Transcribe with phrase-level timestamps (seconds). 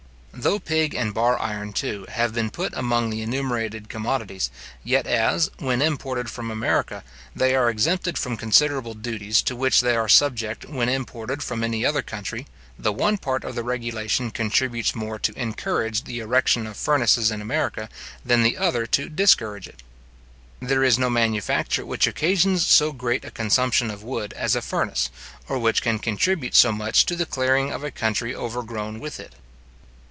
[0.33, 4.49] Though pig and bar iron, too, have been put among the enumerated commodities,
[4.83, 7.03] yet as, when imported from America,
[7.35, 11.85] they are exempted from considerable duties to which they are subject when imported front any
[11.85, 12.47] other country,
[12.79, 17.39] the one part of the regulation contributes more to encourage the erection of furnaces in
[17.41, 17.87] America
[18.25, 19.83] than the other to discourage it.
[20.61, 25.11] There is no manufacture which occasions so great a consumption of wood as a furnace,
[25.49, 29.33] or which can contribute so much to the clearing of a country overgrown with it.